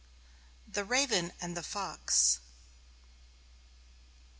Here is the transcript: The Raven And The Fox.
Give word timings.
The 0.67 0.83
Raven 0.83 1.31
And 1.39 1.55
The 1.55 1.61
Fox. 1.61 2.39